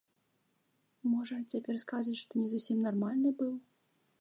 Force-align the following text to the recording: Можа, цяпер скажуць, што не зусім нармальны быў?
Можа, 1.11 1.35
цяпер 1.55 1.75
скажуць, 1.83 2.17
што 2.25 2.33
не 2.41 2.47
зусім 2.55 2.77
нармальны 2.87 3.29
быў? 3.45 3.53